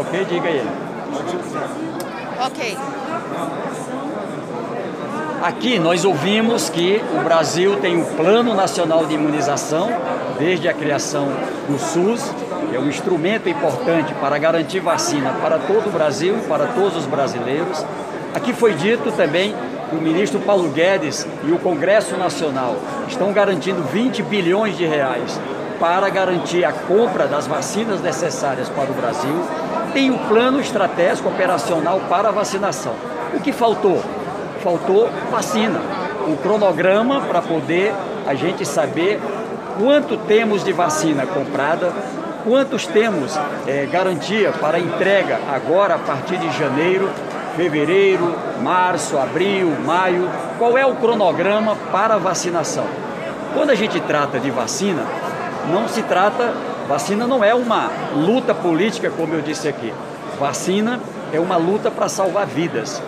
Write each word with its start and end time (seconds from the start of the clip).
ok? 0.00 0.24
Diga 0.24 0.48
aí. 0.48 0.66
Ok. 2.46 2.78
Aqui 5.42 5.78
nós 5.78 6.04
ouvimos 6.04 6.68
que 6.68 7.02
o 7.18 7.24
Brasil 7.24 7.76
tem 7.80 7.96
um 7.96 8.04
Plano 8.04 8.54
Nacional 8.54 9.06
de 9.06 9.14
Imunização, 9.14 9.90
desde 10.38 10.68
a 10.68 10.74
criação 10.74 11.28
do 11.68 11.78
SUS, 11.78 12.30
que 12.68 12.76
é 12.76 12.78
um 12.78 12.88
instrumento 12.88 13.48
importante 13.48 14.12
para 14.14 14.36
garantir 14.38 14.80
vacina 14.80 15.32
para 15.40 15.58
todo 15.58 15.88
o 15.88 15.90
Brasil 15.90 16.36
e 16.38 16.46
para 16.46 16.66
todos 16.66 16.96
os 16.96 17.06
brasileiros. 17.06 17.84
Aqui 18.34 18.52
foi 18.52 18.74
dito 18.74 19.10
também 19.12 19.54
que 19.88 19.96
o 19.96 20.00
ministro 20.00 20.38
Paulo 20.40 20.68
Guedes 20.70 21.26
e 21.42 21.52
o 21.52 21.58
Congresso 21.58 22.16
Nacional 22.16 22.76
estão 23.08 23.32
garantindo 23.32 23.82
20 23.82 24.22
bilhões 24.22 24.76
de 24.76 24.86
reais 24.86 25.40
para 25.80 26.10
garantir 26.10 26.62
a 26.64 26.72
compra 26.72 27.26
das 27.26 27.46
vacinas 27.46 28.02
necessárias 28.02 28.68
para 28.68 28.90
o 28.90 28.94
Brasil. 28.94 29.42
Tem 29.92 30.10
o 30.10 30.18
plano 30.28 30.60
estratégico 30.60 31.28
operacional 31.28 32.00
para 32.08 32.28
a 32.28 32.32
vacinação. 32.32 32.94
O 33.34 33.40
que 33.40 33.52
faltou? 33.52 34.02
Faltou 34.62 35.08
vacina, 35.30 35.80
um 36.28 36.36
cronograma 36.36 37.22
para 37.22 37.42
poder 37.42 37.92
a 38.26 38.34
gente 38.34 38.64
saber 38.64 39.20
quanto 39.78 40.16
temos 40.16 40.62
de 40.62 40.72
vacina 40.72 41.26
comprada, 41.26 41.92
quantos 42.44 42.86
temos 42.86 43.38
é, 43.66 43.86
garantia 43.86 44.52
para 44.52 44.78
entrega 44.78 45.40
agora 45.52 45.94
a 45.94 45.98
partir 45.98 46.36
de 46.36 46.50
janeiro, 46.58 47.10
fevereiro, 47.56 48.34
março, 48.62 49.18
abril, 49.18 49.72
maio, 49.84 50.28
qual 50.58 50.76
é 50.78 50.86
o 50.86 50.94
cronograma 50.94 51.76
para 51.90 52.14
a 52.14 52.18
vacinação. 52.18 52.84
Quando 53.54 53.70
a 53.70 53.74
gente 53.74 53.98
trata 54.00 54.38
de 54.38 54.50
vacina, 54.50 55.02
não 55.70 55.88
se 55.88 56.02
trata, 56.02 56.52
vacina 56.90 57.24
não 57.24 57.44
é 57.44 57.54
uma 57.54 57.88
luta 58.16 58.52
política, 58.52 59.12
como 59.16 59.32
eu 59.32 59.40
disse 59.40 59.68
aqui. 59.68 59.94
Vacina 60.40 60.98
é 61.32 61.38
uma 61.38 61.56
luta 61.56 61.88
para 61.88 62.08
salvar 62.08 62.48
vidas. 62.48 63.00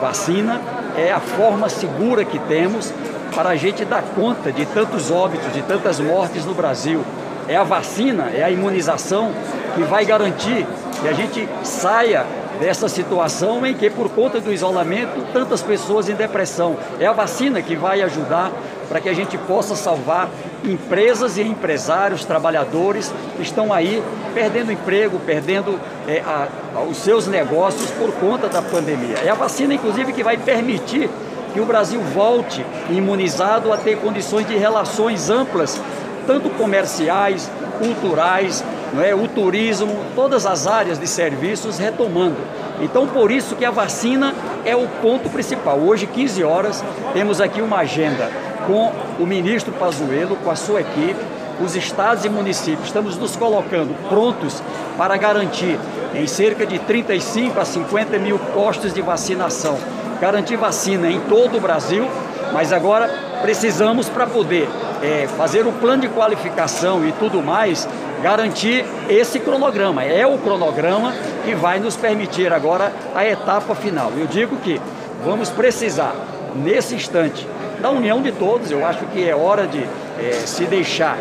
Vacina 0.00 0.60
é 0.96 1.12
a 1.12 1.20
forma 1.20 1.68
segura 1.68 2.24
que 2.24 2.36
temos 2.40 2.92
para 3.32 3.50
a 3.50 3.54
gente 3.54 3.84
dar 3.84 4.02
conta 4.02 4.50
de 4.50 4.66
tantos 4.66 5.12
óbitos, 5.12 5.52
de 5.52 5.62
tantas 5.62 6.00
mortes 6.00 6.44
no 6.44 6.52
Brasil. 6.52 7.04
É 7.46 7.54
a 7.54 7.62
vacina, 7.62 8.28
é 8.34 8.42
a 8.42 8.50
imunização 8.50 9.30
que 9.76 9.84
vai 9.84 10.04
garantir 10.04 10.66
que 11.00 11.06
a 11.06 11.12
gente 11.12 11.48
saia 11.62 12.26
dessa 12.60 12.88
situação 12.88 13.64
em 13.64 13.74
que, 13.74 13.88
por 13.88 14.10
conta 14.10 14.40
do 14.40 14.52
isolamento, 14.52 15.24
tantas 15.32 15.62
pessoas 15.62 16.08
em 16.08 16.14
depressão. 16.14 16.76
É 16.98 17.06
a 17.06 17.12
vacina 17.12 17.62
que 17.62 17.76
vai 17.76 18.02
ajudar 18.02 18.52
para 18.88 19.00
que 19.00 19.08
a 19.08 19.14
gente 19.14 19.36
possa 19.36 19.76
salvar 19.76 20.28
empresas 20.64 21.36
e 21.36 21.42
empresários, 21.42 22.24
trabalhadores 22.24 23.12
que 23.36 23.42
estão 23.42 23.72
aí 23.72 24.02
perdendo 24.34 24.72
emprego, 24.72 25.20
perdendo 25.20 25.78
é, 26.06 26.20
a, 26.20 26.48
a, 26.74 26.80
os 26.82 26.96
seus 26.96 27.26
negócios 27.26 27.90
por 27.92 28.12
conta 28.14 28.48
da 28.48 28.62
pandemia. 28.62 29.18
É 29.24 29.28
a 29.28 29.34
vacina, 29.34 29.74
inclusive, 29.74 30.12
que 30.12 30.24
vai 30.24 30.36
permitir 30.36 31.10
que 31.52 31.60
o 31.60 31.66
Brasil 31.66 32.00
volte 32.00 32.64
imunizado 32.90 33.72
a 33.72 33.76
ter 33.76 33.98
condições 33.98 34.46
de 34.46 34.56
relações 34.56 35.30
amplas, 35.30 35.80
tanto 36.26 36.50
comerciais, 36.50 37.50
culturais, 37.78 38.64
não 38.92 39.02
é? 39.02 39.14
o 39.14 39.28
turismo, 39.28 40.04
todas 40.14 40.46
as 40.46 40.66
áreas 40.66 40.98
de 40.98 41.06
serviços 41.06 41.78
retomando. 41.78 42.36
Então, 42.80 43.06
por 43.06 43.30
isso 43.30 43.56
que 43.56 43.64
a 43.64 43.70
vacina 43.70 44.34
é 44.64 44.74
o 44.76 44.86
ponto 45.02 45.28
principal. 45.28 45.78
Hoje, 45.78 46.06
15 46.06 46.44
horas, 46.44 46.84
temos 47.12 47.40
aqui 47.40 47.60
uma 47.60 47.78
agenda 47.78 48.30
com 48.66 48.92
o 49.18 49.26
ministro 49.26 49.72
Pazuello, 49.72 50.36
com 50.36 50.50
a 50.50 50.56
sua 50.56 50.80
equipe, 50.80 51.20
os 51.60 51.74
estados 51.74 52.24
e 52.24 52.28
municípios. 52.28 52.86
Estamos 52.86 53.16
nos 53.16 53.34
colocando 53.34 53.94
prontos 54.08 54.62
para 54.96 55.16
garantir 55.16 55.78
em 56.14 56.26
cerca 56.26 56.64
de 56.64 56.78
35 56.78 57.58
a 57.58 57.64
50 57.64 58.18
mil 58.18 58.38
postos 58.38 58.94
de 58.94 59.02
vacinação. 59.02 59.76
Garantir 60.20 60.56
vacina 60.56 61.10
em 61.10 61.20
todo 61.20 61.56
o 61.56 61.60
Brasil, 61.60 62.06
mas 62.52 62.72
agora 62.72 63.08
precisamos 63.42 64.08
para 64.08 64.26
poder 64.26 64.68
é, 65.02 65.26
fazer 65.36 65.66
o 65.66 65.72
plano 65.72 66.02
de 66.02 66.08
qualificação 66.08 67.06
e 67.06 67.12
tudo 67.12 67.42
mais, 67.42 67.88
garantir 68.22 68.84
esse 69.08 69.38
cronograma. 69.38 70.04
É 70.04 70.26
o 70.26 70.38
cronograma 70.38 71.14
que 71.44 71.54
vai 71.54 71.78
nos 71.78 71.96
permitir 71.96 72.52
agora 72.52 72.92
a 73.14 73.26
etapa 73.26 73.74
final. 73.74 74.12
Eu 74.16 74.26
digo 74.26 74.56
que 74.56 74.80
vamos 75.24 75.50
precisar, 75.50 76.14
nesse 76.54 76.94
instante, 76.94 77.46
da 77.80 77.90
união 77.90 78.20
de 78.20 78.32
todos. 78.32 78.70
Eu 78.70 78.86
acho 78.86 79.04
que 79.06 79.28
é 79.28 79.34
hora 79.34 79.66
de 79.66 79.82
é, 80.18 80.32
se 80.44 80.64
deixar 80.64 81.18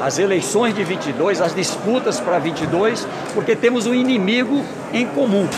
as 0.00 0.18
eleições 0.18 0.74
de 0.74 0.84
22, 0.84 1.40
as 1.40 1.54
disputas 1.54 2.20
para 2.20 2.38
22, 2.38 3.06
porque 3.34 3.54
temos 3.56 3.86
um 3.86 3.94
inimigo 3.94 4.64
em 4.92 5.06
comum. 5.06 5.48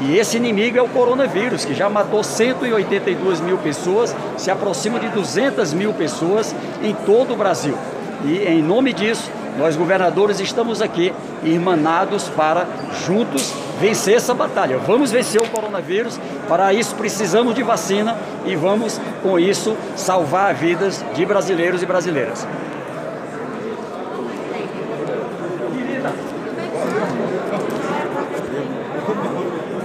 E 0.00 0.16
esse 0.16 0.38
inimigo 0.38 0.78
é 0.78 0.82
o 0.82 0.88
coronavírus, 0.88 1.64
que 1.64 1.74
já 1.74 1.88
matou 1.88 2.24
182 2.24 3.40
mil 3.40 3.58
pessoas, 3.58 4.16
se 4.38 4.50
aproxima 4.50 4.98
de 4.98 5.08
200 5.08 5.74
mil 5.74 5.92
pessoas 5.92 6.54
em 6.82 6.94
todo 6.94 7.34
o 7.34 7.36
Brasil. 7.36 7.76
E 8.24 8.38
em 8.38 8.62
nome 8.62 8.92
disso, 8.92 9.30
nós 9.58 9.76
governadores 9.76 10.40
estamos 10.40 10.80
aqui 10.80 11.12
irmanados 11.44 12.28
para 12.28 12.66
juntos 13.06 13.52
vencer 13.78 14.14
essa 14.14 14.32
batalha. 14.32 14.78
Vamos 14.78 15.10
vencer 15.10 15.40
o 15.40 15.48
coronavírus, 15.48 16.18
para 16.48 16.72
isso 16.72 16.94
precisamos 16.94 17.54
de 17.54 17.62
vacina 17.62 18.16
e 18.46 18.54
vamos 18.56 19.00
com 19.22 19.38
isso 19.38 19.76
salvar 19.96 20.54
vidas 20.54 21.04
de 21.14 21.26
brasileiros 21.26 21.82
e 21.82 21.86
brasileiras. 21.86 22.46